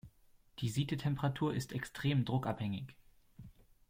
[0.57, 2.95] Die Siedetemperatur ist extrem druckabhängig.